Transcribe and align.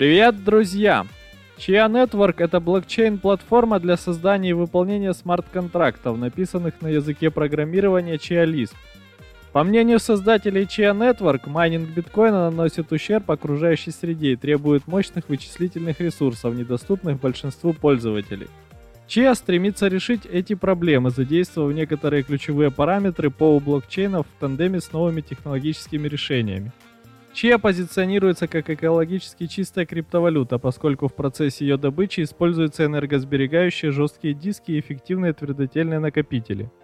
Привет, 0.00 0.42
друзья! 0.42 1.06
Chia 1.58 1.86
Network— 1.86 2.36
это 2.38 2.58
блокчейн-платформа 2.58 3.78
для 3.80 3.98
создания 3.98 4.48
и 4.48 4.54
выполнения 4.54 5.12
смарт-контрактов, 5.12 6.16
написанных 6.16 6.80
на 6.80 6.86
языке 6.86 7.30
программирования 7.30 8.14
Chia 8.14 8.46
Lisp. 8.46 8.72
По 9.52 9.62
мнению 9.62 9.98
создателей 9.98 10.62
Chia 10.62 10.96
Network, 10.96 11.50
майнинг 11.50 11.90
биткоина 11.90 12.50
наносит 12.50 12.90
ущерб 12.92 13.30
окружающей 13.30 13.90
среде 13.90 14.32
и 14.32 14.36
требует 14.36 14.86
мощных 14.86 15.28
вычислительных 15.28 16.00
ресурсов, 16.00 16.54
недоступных 16.54 17.20
большинству 17.20 17.74
пользователей. 17.74 18.48
Chia 19.06 19.34
стремится 19.34 19.88
решить 19.88 20.24
эти 20.24 20.54
проблемы, 20.54 21.10
задействовав 21.10 21.74
некоторые 21.74 22.22
ключевые 22.22 22.70
параметры 22.70 23.28
по 23.28 23.60
блокчейнов 23.60 24.26
в 24.26 24.40
тандеме 24.40 24.80
с 24.80 24.92
новыми 24.92 25.20
технологическими 25.20 26.08
решениями. 26.08 26.72
Chia 27.32 27.58
позиционируется 27.58 28.48
как 28.48 28.70
экологически 28.70 29.46
чистая 29.46 29.86
криптовалюта, 29.86 30.58
поскольку 30.58 31.08
в 31.08 31.14
процессе 31.14 31.64
ее 31.64 31.76
добычи 31.76 32.22
используются 32.22 32.84
энергосберегающие 32.84 33.92
жесткие 33.92 34.34
диски 34.34 34.72
и 34.72 34.80
эффективные 34.80 35.32
твердотельные 35.32 36.00
накопители– 36.00 36.70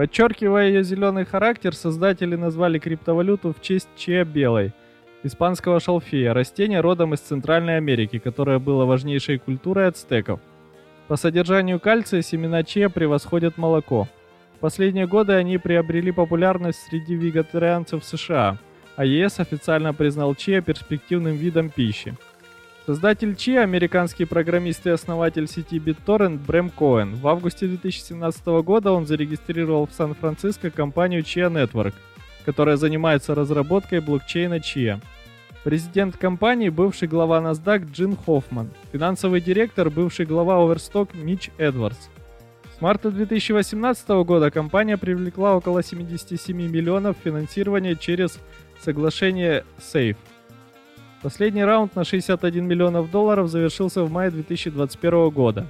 Подчеркивая 0.00 0.68
ее 0.68 0.82
зеленый 0.82 1.26
характер, 1.26 1.74
создатели 1.74 2.34
назвали 2.34 2.78
криптовалюту 2.78 3.52
в 3.52 3.60
честь 3.60 3.90
Чеа 3.96 4.24
белой, 4.24 4.72
испанского 5.24 5.78
шалфея, 5.78 6.32
растения 6.32 6.80
родом 6.80 7.12
из 7.12 7.20
Центральной 7.20 7.76
Америки, 7.76 8.18
которое 8.18 8.58
было 8.58 8.86
важнейшей 8.86 9.36
культурой 9.36 9.88
ацтеков. 9.88 10.40
По 11.06 11.16
содержанию 11.16 11.78
кальция 11.80 12.22
семена 12.22 12.62
чиа 12.62 12.88
превосходят 12.88 13.58
молоко. 13.58 14.08
В 14.56 14.60
последние 14.60 15.06
годы 15.06 15.34
они 15.34 15.58
приобрели 15.58 16.12
популярность 16.12 16.78
среди 16.88 17.14
вегетарианцев 17.14 18.02
США, 18.02 18.58
а 19.00 19.04
ЕС 19.06 19.40
официально 19.40 19.94
признал 19.94 20.34
чиа 20.34 20.60
перспективным 20.60 21.34
видом 21.34 21.70
пищи. 21.70 22.14
Создатель 22.84 23.34
Чи, 23.34 23.56
американский 23.56 24.26
программист 24.26 24.86
и 24.86 24.90
основатель 24.90 25.48
сети 25.48 25.78
BitTorrent 25.78 26.36
Брэм 26.46 26.68
Коэн. 26.68 27.14
В 27.14 27.26
августе 27.26 27.66
2017 27.66 28.44
года 28.62 28.92
он 28.92 29.06
зарегистрировал 29.06 29.86
в 29.86 29.94
Сан-Франциско 29.94 30.70
компанию 30.70 31.22
Chia 31.22 31.50
Network, 31.50 31.94
которая 32.44 32.76
занимается 32.76 33.34
разработкой 33.34 34.00
блокчейна 34.00 34.58
Chia. 34.58 35.00
Президент 35.64 36.18
компании– 36.18 36.68
бывший 36.68 37.08
глава 37.08 37.40
NASDAQ 37.40 37.90
Джин 37.90 38.18
Хоффман, 38.18 38.68
финансовый 38.92 39.40
директор– 39.40 39.88
бывший 39.90 40.26
глава 40.26 40.56
Overstock 40.56 41.16
Мич 41.16 41.48
Эдвардс. 41.56 42.08
С 42.76 42.82
марта 42.82 43.10
2018 43.10 44.08
года 44.26 44.50
компания 44.50 44.98
привлекла 44.98 45.56
около 45.56 45.82
77 45.82 46.54
миллионов 46.54 47.16
финансирования 47.24 47.96
через 47.96 48.38
соглашение 48.82 49.64
SAFE– 49.78 50.16
Последний 51.22 51.64
раунд 51.64 51.96
на 51.96 52.04
61 52.04 52.66
миллионов 52.66 53.10
долларов 53.10 53.50
завершился 53.50 54.02
в 54.02 54.10
мае 54.10 54.30
2021 54.30 55.28
года. 55.28 55.66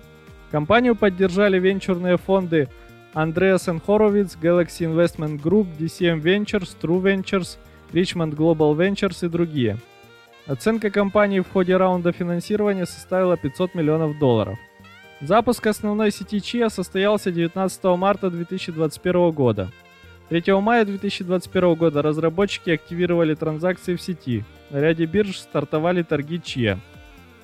Компанию 0.52 0.94
поддержали 0.94 1.58
венчурные 1.58 2.18
фонды 2.18 2.68
Andreessen 3.14 3.82
Horowitz, 3.84 4.38
Galaxy 4.40 4.86
Investment 4.86 5.42
Group, 5.42 5.66
DCM 5.76 6.22
Ventures, 6.22 6.76
True 6.80 7.02
Ventures, 7.02 7.58
Richmond 7.92 8.36
Global 8.36 8.76
Ventures 8.76 9.26
и 9.26 9.28
другие. 9.28 9.78
Оценка 10.46 10.90
компании 10.90 11.40
в 11.40 11.50
ходе 11.50 11.76
раунда 11.76 12.12
финансирования 12.12 12.86
составила 12.86 13.36
500 13.36 13.74
миллионов 13.74 14.18
долларов. 14.20 14.56
Запуск 15.20 15.66
основной 15.66 16.12
сети 16.12 16.36
Chia 16.36 16.70
состоялся 16.70 17.32
19 17.32 17.84
марта 17.96 18.30
2021 18.30 19.32
года. 19.32 19.72
3 20.30 20.60
мая 20.60 20.84
2021 20.84 21.74
года 21.74 22.02
разработчики 22.02 22.70
активировали 22.70 23.34
транзакции 23.34 23.96
в 23.96 24.00
сети. 24.00 24.44
На 24.70 24.80
ряде 24.80 25.04
бирж 25.04 25.36
стартовали 25.36 26.02
торги 26.02 26.36
Chia. 26.36 26.78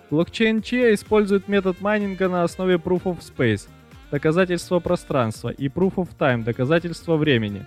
Блокчейн 0.09 0.59
Chia 0.59 0.95
использует 0.95 1.48
метод 1.48 1.81
майнинга 1.81 2.29
на 2.29 2.45
основе 2.45 2.77
Proof 2.77 3.02
of 3.02 3.19
Space, 3.19 3.69
доказательство 4.13 4.79
пространства, 4.79 5.48
и 5.48 5.67
Proof 5.67 5.95
of 5.96 6.11
Time, 6.17 6.45
доказательство 6.45 7.17
времени. 7.17 7.67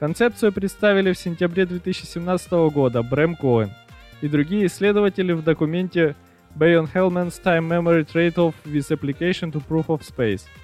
Концепцию 0.00 0.52
представили 0.52 1.12
в 1.12 1.18
сентябре 1.18 1.64
2017 1.64 2.50
года 2.74 3.04
Брэм 3.04 3.36
Коэн 3.36 3.70
и 4.22 4.28
другие 4.28 4.66
исследователи 4.66 5.34
в 5.34 5.44
документе 5.44 6.16
Bayon 6.56 6.88
Hellman's 6.92 7.40
Time 7.40 7.68
Memory 7.68 8.04
Trade-off 8.12 8.54
with 8.64 8.90
Application 8.90 9.52
to 9.52 9.62
Proof 9.64 9.86
of 9.86 10.00
Space– 10.00 10.42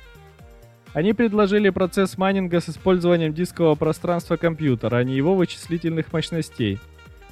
они 0.92 1.14
предложили 1.14 1.70
процесс 1.70 2.18
майнинга 2.18 2.60
с 2.60 2.68
использованием 2.68 3.32
дискового 3.32 3.74
пространства 3.74 4.36
компьютера, 4.36 4.96
а 4.96 5.04
не 5.04 5.14
его 5.14 5.34
вычислительных 5.34 6.12
мощностей. 6.12 6.78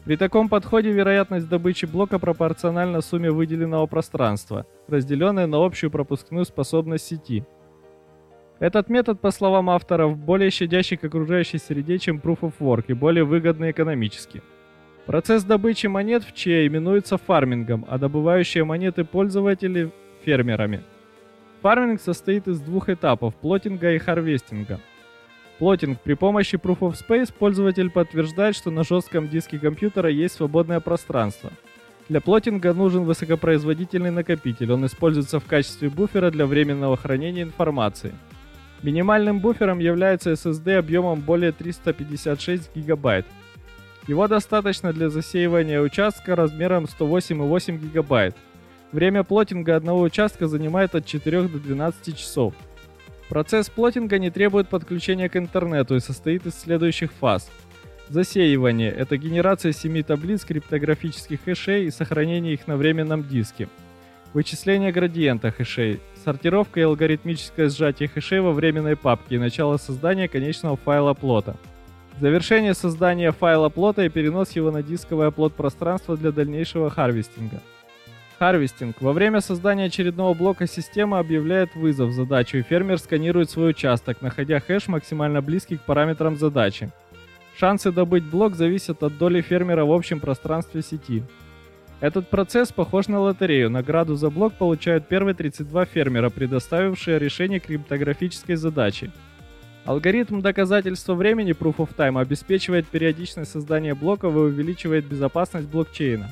При 0.04 0.16
таком 0.16 0.48
подходе 0.48 0.90
вероятность 0.90 1.48
добычи 1.48 1.84
блока 1.84 2.18
пропорциональна 2.18 3.02
сумме 3.02 3.30
выделенного 3.30 3.86
пространства, 3.86 4.66
разделенной 4.88 5.46
на 5.46 5.62
общую 5.62 5.90
пропускную 5.90 6.46
способность 6.46 7.06
сети. 7.06 7.44
Этот 8.60 8.88
метод, 8.88 9.20
по 9.20 9.30
словам 9.30 9.68
авторов, 9.68 10.16
более 10.16 10.50
щадящий 10.50 10.96
к 10.96 11.04
окружающей 11.04 11.58
среде, 11.58 11.98
чем 11.98 12.18
Proof 12.18 12.40
of 12.40 12.54
Work 12.60 12.86
и 12.88 12.94
более 12.94 13.24
выгодный 13.24 13.72
экономически. 13.72 14.42
Процесс 15.04 15.44
добычи 15.44 15.86
монет 15.86 16.24
в 16.24 16.32
ЧЕ 16.32 16.66
именуется 16.66 17.18
фармингом, 17.18 17.84
а 17.88 17.98
добывающие 17.98 18.64
монеты 18.64 19.04
пользователи– 19.04 19.90
фермерами– 20.24 20.82
Фарминг 21.62 22.00
состоит 22.00 22.48
из 22.48 22.58
двух 22.60 22.88
этапов– 22.88 23.34
плотинга 23.42 23.92
и 23.92 23.98
харвестинга. 23.98 24.80
Плотинг. 25.58 26.00
При 26.00 26.14
помощи 26.14 26.54
Proof 26.54 26.78
of 26.78 26.94
Space 26.94 27.30
пользователь 27.38 27.90
подтверждает, 27.90 28.56
что 28.56 28.70
на 28.70 28.82
жестком 28.82 29.28
диске 29.28 29.58
компьютера 29.58 30.08
есть 30.08 30.36
свободное 30.36 30.80
пространство. 30.80 31.50
Для 32.08 32.22
плотинга 32.22 32.72
нужен 32.72 33.04
высокопроизводительный 33.04 34.10
накопитель. 34.10 34.72
Он 34.72 34.86
используется 34.86 35.38
в 35.38 35.44
качестве 35.44 35.90
буфера 35.90 36.30
для 36.30 36.46
временного 36.46 36.96
хранения 36.96 37.42
информации. 37.42 38.14
Минимальным 38.82 39.40
буфером 39.40 39.80
является 39.80 40.32
SSD 40.32 40.78
объемом 40.78 41.20
более 41.20 41.52
356 41.52 42.74
гигабайт. 42.74 43.26
Его 44.08 44.26
достаточно 44.28 44.94
для 44.94 45.10
засеивания 45.10 45.82
участка 45.82 46.34
размером 46.34 46.84
108,8 46.84 47.76
гигабайт– 47.76 48.34
Время 48.92 49.22
плотинга 49.22 49.76
одного 49.76 50.02
участка 50.02 50.48
занимает 50.48 50.96
от 50.96 51.06
4 51.06 51.42
до 51.42 51.58
12 51.60 52.16
часов. 52.16 52.54
Процесс 53.28 53.68
плотинга 53.68 54.18
не 54.18 54.30
требует 54.30 54.68
подключения 54.68 55.28
к 55.28 55.36
интернету 55.36 55.94
и 55.94 56.00
состоит 56.00 56.46
из 56.46 56.58
следующих 56.58 57.12
фаз. 57.12 57.48
Засеивание– 58.08 58.90
это 58.98 59.16
генерация 59.16 59.70
семи 59.70 60.02
таблиц 60.02 60.44
криптографических 60.44 61.40
хэшей 61.44 61.84
и 61.84 61.90
сохранение 61.90 62.54
их 62.54 62.66
на 62.66 62.76
временном 62.76 63.22
диске. 63.22 63.68
Вычисление 64.32 64.90
градиента 64.90 65.52
хэшей, 65.52 66.00
сортировка 66.24 66.80
и 66.80 66.82
алгоритмическое 66.82 67.68
сжатие 67.68 68.08
хэшей 68.08 68.40
во 68.40 68.50
временной 68.50 68.96
папке 68.96 69.36
и 69.36 69.38
начало 69.38 69.76
создания 69.76 70.26
конечного 70.26 70.76
файла 70.76 71.14
плота. 71.14 71.54
Завершение 72.18 72.74
создания 72.74 73.30
файла 73.30 73.68
плота 73.68 74.04
и 74.04 74.08
перенос 74.08 74.50
его 74.52 74.72
на 74.72 74.82
дисковое 74.82 75.30
плот 75.30 75.54
пространство 75.54 76.16
для 76.16 76.32
дальнейшего 76.32 76.90
харвестинга– 76.90 77.62
Харвестинг. 78.40 79.02
Во 79.02 79.12
время 79.12 79.42
создания 79.42 79.84
очередного 79.84 80.32
блока 80.32 80.66
система 80.66 81.18
объявляет 81.18 81.74
вызов 81.74 82.12
задачу, 82.12 82.56
и 82.56 82.62
фермер 82.62 82.98
сканирует 82.98 83.50
свой 83.50 83.72
участок, 83.72 84.22
находя 84.22 84.60
хэш 84.60 84.88
максимально 84.88 85.42
близкий 85.42 85.76
к 85.76 85.82
параметрам 85.82 86.38
задачи. 86.38 86.90
Шансы 87.58 87.92
добыть 87.92 88.24
блок 88.24 88.54
зависят 88.54 89.02
от 89.02 89.18
доли 89.18 89.42
фермера 89.42 89.84
в 89.84 89.92
общем 89.92 90.20
пространстве 90.20 90.80
сети. 90.80 91.22
Этот 92.00 92.30
процесс 92.30 92.72
похож 92.72 93.08
на 93.08 93.20
лотерею. 93.20 93.68
Награду 93.68 94.14
за 94.16 94.30
блок 94.30 94.54
получают 94.54 95.06
первые 95.06 95.34
32 95.34 95.84
фермера, 95.84 96.30
предоставившие 96.30 97.18
решение 97.18 97.60
криптографической 97.60 98.56
задачи. 98.56 99.12
Алгоритм 99.84 100.40
доказательства 100.40 101.12
времени 101.12 101.52
Proof 101.52 101.76
of 101.76 101.90
Time 101.94 102.18
обеспечивает 102.18 102.88
периодичность 102.88 103.50
создания 103.50 103.94
блоков 103.94 104.34
и 104.34 104.38
увеличивает 104.38 105.04
безопасность 105.04 105.68
блокчейна. 105.68 106.30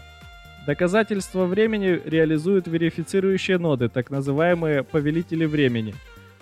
Доказательства 0.69 1.47
времени 1.47 1.99
реализуют 2.05 2.67
верифицирующие 2.67 3.57
ноды, 3.57 3.89
так 3.89 4.11
называемые 4.11 4.85
повелители 4.85 5.47
времени, 5.47 5.95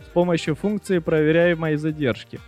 с 0.05 0.09
помощью 0.09 0.57
функции 0.57 0.99
проверяемой 0.99 1.77
задержки. 1.77 2.41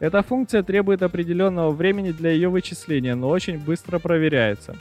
Эта 0.00 0.24
функция 0.24 0.64
требует 0.64 1.04
определенного 1.04 1.70
времени 1.70 2.10
для 2.10 2.32
ее 2.32 2.48
вычисления, 2.48 3.14
но 3.14 3.28
очень 3.28 3.60
быстро 3.60 4.00
проверяется. 4.00 4.74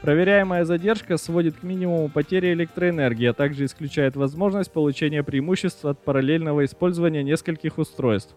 Проверяемая 0.00 0.64
задержка 0.64 1.18
сводит 1.18 1.54
к 1.54 1.62
минимуму 1.62 2.08
потери 2.08 2.52
электроэнергии, 2.52 3.26
а 3.28 3.32
также 3.32 3.66
исключает 3.66 4.16
возможность 4.16 4.72
получения 4.72 5.22
преимущества 5.22 5.90
от 5.92 6.02
параллельного 6.02 6.64
использования 6.64 7.22
нескольких 7.22 7.78
устройств. 7.78 8.34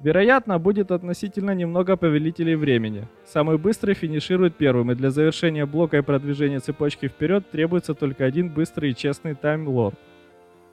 Вероятно, 0.00 0.60
будет 0.60 0.92
относительно 0.92 1.52
немного 1.52 1.96
повелителей 1.96 2.54
времени. 2.54 3.08
Самый 3.26 3.58
быстрый 3.58 3.94
финиширует 3.94 4.54
первым, 4.54 4.92
и 4.92 4.94
для 4.94 5.10
завершения 5.10 5.66
блока 5.66 5.98
и 5.98 6.02
продвижения 6.02 6.60
цепочки 6.60 7.08
вперед 7.08 7.50
требуется 7.50 7.94
только 7.94 8.24
один 8.24 8.48
быстрый 8.48 8.92
и 8.92 8.94
честный 8.94 9.34
таймлорд. 9.34 9.96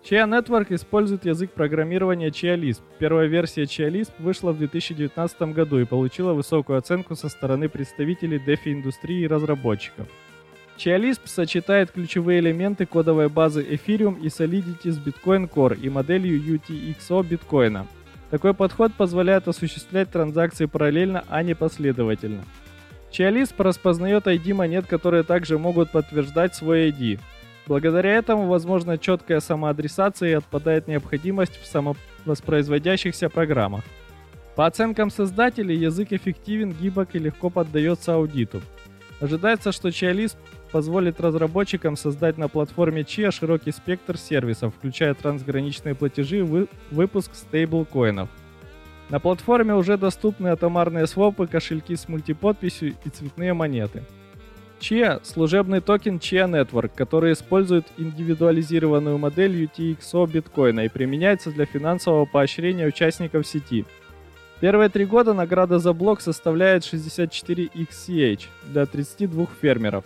Chia 0.04 0.30
Network 0.30 0.68
использует 0.70 1.26
язык 1.26 1.50
программирования 1.54 2.30
Chia 2.30 2.56
Lisp. 2.56 2.82
Первая 3.00 3.26
версия 3.26 3.64
Chia 3.64 3.90
Lisp 3.90 4.12
вышла 4.20 4.52
в 4.52 4.60
2019 4.60 5.42
году 5.54 5.80
и 5.80 5.86
получила 5.86 6.34
высокую 6.34 6.78
оценку 6.78 7.16
со 7.16 7.28
стороны 7.28 7.68
представителей 7.70 8.38
DeFi 8.38 8.74
индустрии 8.74 9.22
и 9.22 9.28
разработчиков. 9.28 10.08
Chia 10.78 11.18
сочетает 11.24 11.90
ключевые 11.90 12.40
элементы 12.40 12.86
кодовой 12.86 13.30
базы 13.30 13.64
Ethereum 13.64 14.20
и 14.22 14.28
Solidity 14.28 14.92
с 14.92 15.00
Bitcoin 15.00 15.50
Core 15.50 15.80
и 15.82 15.90
моделью 15.90 16.40
UTXO 16.40 17.26
биткоина. 17.28 17.88
Такой 18.32 18.54
подход 18.54 18.94
позволяет 18.94 19.48
осуществлять 19.48 20.10
транзакции 20.10 20.66
параллельно, 20.66 21.24
а 21.30 21.44
не 21.44 21.54
последовательно. 21.54 22.44
Chia 23.12 23.54
распознает 23.58 24.28
ID 24.28 24.54
монет, 24.54 24.88
которые 24.88 25.24
также 25.24 25.58
могут 25.58 25.92
подтверждать 25.92 26.56
свой 26.56 26.90
ID. 26.90 27.20
Благодаря 27.68 28.12
этому 28.12 28.48
возможна 28.48 28.98
четкая 28.98 29.40
самоадресация 29.40 30.30
и 30.30 30.34
отпадает 30.34 30.88
необходимость 30.88 31.60
в 31.62 31.66
самовоспроизводящихся 31.66 33.30
программах. 33.30 33.84
По 34.56 34.66
оценкам 34.66 35.10
создателей, 35.10 35.76
язык 35.76 36.12
эффективен, 36.12 36.72
гибок 36.72 37.10
и 37.14 37.20
легко 37.20 37.50
поддается 37.50 38.16
аудиту. 38.16 38.62
Ожидается, 39.20 39.72
что 39.72 39.90
Chia 39.90 40.30
позволит 40.76 41.22
разработчикам 41.22 41.96
создать 41.96 42.38
на 42.38 42.50
платформе 42.50 43.04
Chia 43.04 43.32
широкий 43.32 43.72
спектр 43.72 44.18
сервисов, 44.18 44.74
включая 44.76 45.14
трансграничные 45.14 45.96
платежи 45.96 46.40
и 46.40 46.68
выпуск 46.92 47.32
стейблкоинов. 47.34 48.28
На 49.10 49.22
платформе 49.22 49.74
уже 49.74 49.96
доступны 49.98 50.50
атомарные 50.50 51.08
свопы, 51.08 51.48
кошельки 51.48 51.96
с 51.96 52.10
мультиподписью 52.10 52.96
и 53.06 53.10
цветные 53.10 53.54
монеты. 53.54 54.04
Chia– 54.82 55.22
служебный 55.24 55.80
токен 55.80 56.18
Chia 56.18 56.46
Network, 56.46 56.92
который 56.94 57.32
использует 57.32 57.86
индивидуализированную 57.96 59.18
модель 59.18 59.64
UTXO 59.64 60.30
биткоина 60.30 60.82
и 60.82 60.90
применяется 60.90 61.52
для 61.52 61.66
финансового 61.66 62.26
поощрения 62.26 62.86
участников 62.86 63.48
сети. 63.48 63.86
Первые 64.60 64.90
три 64.90 65.06
года 65.06 65.34
награда 65.34 65.80
за 65.80 65.94
блок 65.94 66.20
составляет 66.20 66.84
64 66.84 67.70
XCH 67.74 68.48
для 68.74 68.86
32 68.86 69.48
фермеров. 69.62 70.04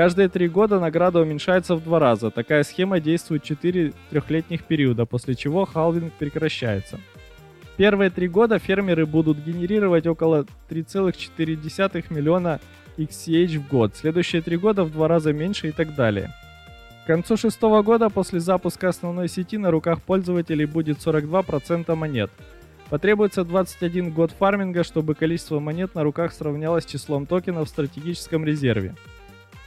Каждые 0.00 0.30
три 0.30 0.48
года 0.48 0.80
награда 0.80 1.20
уменьшается 1.20 1.74
в 1.74 1.84
два 1.84 1.98
раза. 1.98 2.30
Такая 2.30 2.62
схема 2.62 3.00
действует 3.00 3.42
4 3.42 3.92
трехлетних 4.08 4.64
периода, 4.64 5.04
после 5.04 5.34
чего 5.34 5.66
халвинг 5.66 6.14
прекращается. 6.14 6.98
Первые 7.76 8.08
три 8.08 8.26
года 8.26 8.58
фермеры 8.58 9.04
будут 9.04 9.36
генерировать 9.44 10.06
около 10.06 10.46
3,4 10.70 12.04
миллиона 12.08 12.60
XCH 12.96 13.58
в 13.58 13.68
год, 13.68 13.94
следующие 13.94 14.40
три 14.40 14.56
года 14.56 14.84
в 14.84 14.90
два 14.90 15.06
раза 15.06 15.34
меньше 15.34 15.68
и 15.68 15.72
так 15.72 15.94
далее. 15.94 16.30
К 17.04 17.08
концу 17.08 17.36
шестого 17.36 17.82
года 17.82 18.08
после 18.08 18.40
запуска 18.40 18.88
основной 18.88 19.28
сети 19.28 19.58
на 19.58 19.70
руках 19.70 20.00
пользователей 20.00 20.64
будет 20.64 20.96
42% 21.06 21.94
монет. 21.94 22.30
Потребуется 22.88 23.44
21 23.44 24.12
год 24.12 24.30
фарминга, 24.30 24.82
чтобы 24.82 25.14
количество 25.14 25.60
монет 25.60 25.94
на 25.94 26.04
руках 26.04 26.32
сравнялось 26.32 26.84
с 26.84 26.90
числом 26.90 27.26
токенов 27.26 27.68
в 27.68 27.70
стратегическом 27.70 28.46
резерве. 28.46 28.94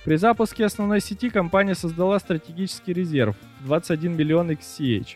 При 0.04 0.18
запуске 0.18 0.66
основной 0.66 1.00
сети 1.00 1.30
компания 1.30 1.76
создала 1.76 2.20
стратегический 2.20 2.92
резерв– 2.92 3.38
21 3.66 4.18
миллион 4.18 4.52
XCH. 4.52 5.16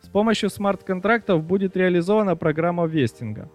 С 0.00 0.08
помощью 0.08 0.50
смарт-контрактов 0.50 1.44
будет 1.44 1.76
реализована 1.76 2.34
программа 2.34 2.86
вестинга. 2.86 3.48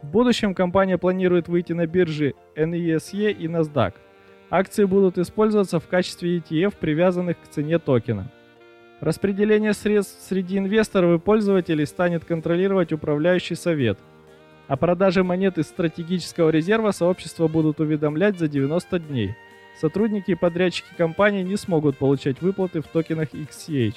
В 0.00 0.06
будущем 0.06 0.54
компания 0.54 0.96
планирует 0.96 1.48
выйти 1.48 1.74
на 1.74 1.86
биржи 1.86 2.32
NESE 2.56 3.30
и 3.30 3.46
NASDAQ. 3.46 3.92
Акции 4.48 4.84
будут 4.84 5.18
использоваться 5.18 5.80
в 5.80 5.86
качестве 5.86 6.38
ETF, 6.38 6.76
привязанных 6.80 7.38
к 7.38 7.48
цене 7.48 7.78
токена. 7.78 8.32
Распределение 9.00 9.74
средств 9.74 10.26
среди 10.26 10.56
инвесторов 10.56 11.20
и 11.20 11.22
пользователей 11.22 11.84
станет 11.84 12.24
контролировать 12.24 12.90
управляющий 12.90 13.54
совет. 13.54 13.98
О 14.66 14.78
продаже 14.78 15.24
монет 15.24 15.58
из 15.58 15.66
стратегического 15.66 16.48
резерва 16.48 16.92
сообщество 16.92 17.48
будут 17.48 17.80
уведомлять 17.80 18.38
за 18.38 18.48
90 18.48 18.98
дней– 19.00 19.36
сотрудники 19.80 20.32
и 20.32 20.34
подрядчики 20.34 20.88
компании 20.96 21.42
не 21.42 21.56
смогут 21.56 21.96
получать 21.98 22.40
выплаты 22.40 22.80
в 22.80 22.86
токенах 22.86 23.28
XCH. 23.32 23.96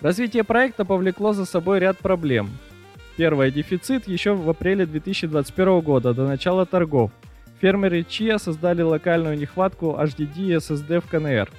Развитие 0.00 0.44
проекта 0.44 0.84
повлекло 0.84 1.32
за 1.32 1.44
собой 1.44 1.80
ряд 1.80 1.98
проблем. 1.98 2.50
Первое. 3.16 3.50
Дефицит 3.50 4.08
еще 4.08 4.32
в 4.32 4.48
апреле 4.48 4.86
2021 4.86 5.80
года, 5.80 6.14
до 6.14 6.26
начала 6.26 6.64
торгов. 6.64 7.10
Фермеры 7.60 8.00
Chia 8.00 8.38
создали 8.38 8.80
локальную 8.80 9.38
нехватку 9.38 9.96
HDD 10.00 10.38
и 10.38 10.54
SSD 10.54 11.00
в 11.00 11.06
КНР. 11.06 11.50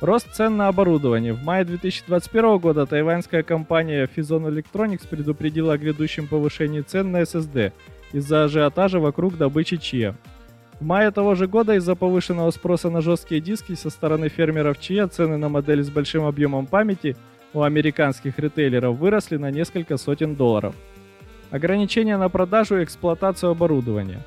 Рост 0.00 0.32
цен 0.32 0.56
на 0.56 0.68
оборудование. 0.68 1.32
В 1.32 1.44
мае 1.44 1.64
2021 1.64 2.58
года 2.58 2.86
тайваньская 2.86 3.42
компания 3.42 4.08
Fizon 4.16 4.48
Electronics 4.48 5.06
предупредила 5.08 5.74
о 5.74 5.78
грядущем 5.78 6.26
повышении 6.26 6.80
цен 6.80 7.12
на 7.12 7.22
SSD 7.22 7.72
из-за 8.12 8.44
ажиотажа 8.44 9.00
вокруг 9.00 9.36
добычи 9.36 9.74
Chia. 9.74 10.14
В 10.80 10.84
мае 10.84 11.10
того 11.10 11.34
же 11.34 11.48
года 11.48 11.74
из-за 11.74 11.96
повышенного 11.96 12.52
спроса 12.52 12.88
на 12.88 13.00
жесткие 13.00 13.40
диски 13.40 13.74
со 13.74 13.90
стороны 13.90 14.28
фермеров 14.28 14.78
чья 14.78 15.08
цены 15.08 15.36
на 15.36 15.48
модели 15.48 15.82
с 15.82 15.90
большим 15.90 16.24
объемом 16.24 16.66
памяти 16.66 17.16
у 17.52 17.62
американских 17.62 18.38
ритейлеров 18.38 18.96
выросли 18.96 19.38
на 19.38 19.50
несколько 19.50 19.96
сотен 19.96 20.36
долларов. 20.36 20.76
Ограничения 21.50 22.16
на 22.16 22.28
продажу 22.28 22.78
и 22.78 22.84
эксплуатацию 22.84 23.50
оборудования. 23.50 24.20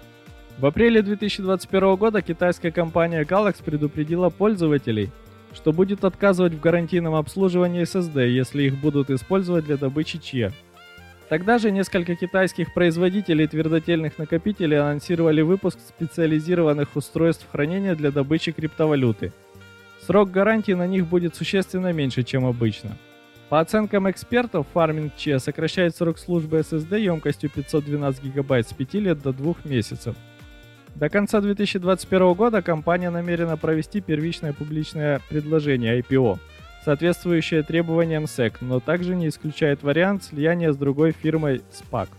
В 0.57 0.65
апреле 0.65 1.01
2021 1.01 1.95
года 1.95 2.21
китайская 2.21 2.71
компания 2.71 3.24
Galax 3.24 3.63
предупредила 3.63 4.30
пользователей, 4.30 5.09
что 5.54 5.71
будет 5.71 6.04
отказывать 6.04 6.54
в 6.54 6.59
гарантийном 6.59 7.15
обслуживании 7.15 7.83
SSD, 7.83 8.27
если 8.27 8.63
их 8.63 8.77
будут 8.77 9.09
использовать 9.09 9.65
для 9.65 9.77
добычи 9.77 10.18
чья. 10.18 10.51
Тогда 11.31 11.60
же 11.60 11.72
несколько 11.72 12.18
китайских 12.18 12.74
производителей 12.74 13.48
твердотельных 13.48 14.18
накопителей 14.18 14.78
анонсировали 14.78 15.39
выпуск 15.39 15.80
специализированных 15.80 16.94
устройств 16.98 17.48
хранения 17.50 17.95
для 17.95 18.12
добычи 18.12 18.51
криптовалюты. 18.51 19.31
Срок 20.06 20.30
гарантии 20.30 20.74
на 20.74 20.86
них 20.88 21.07
будет 21.07 21.33
существенно 21.33 21.94
меньше, 21.94 22.24
чем 22.24 22.45
обычно. 22.45 22.98
По 23.48 23.62
оценкам 23.62 24.12
экспертов, 24.12 24.68
фарминг 24.74 25.16
Че 25.16 25.39
сокращает 25.39 25.95
срок 25.95 26.19
службы 26.19 26.57
SSD 26.57 27.00
емкостью 27.00 27.50
512 27.50 28.33
ГБ 28.33 28.63
с 28.63 28.74
5 28.74 28.94
лет 28.95 29.22
до 29.22 29.31
2 29.31 29.56
месяцев. 29.63 30.18
До 30.95 31.07
конца 31.07 31.39
2021 31.39 32.33
года 32.33 32.62
компания 32.62 33.10
намерена 33.10 33.56
провести 33.56 34.01
первичное 34.01 34.51
публичное 34.51 35.22
предложение 35.30 35.98
IPO– 36.01 36.39
соответствующее 36.83 37.63
требованиям 37.63 38.25
SEC, 38.25 38.56
но 38.62 38.80
также 38.80 39.16
не 39.16 39.28
исключает 39.28 39.83
вариант 39.83 40.24
слияния 40.24 40.72
с 40.72 40.78
другой 40.78 41.12
фирмой 41.12 41.62
SPAC. 41.72 42.10